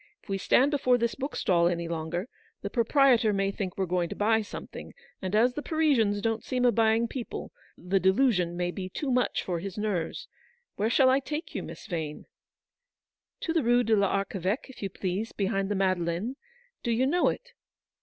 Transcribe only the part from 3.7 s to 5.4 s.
we're going to buy something, and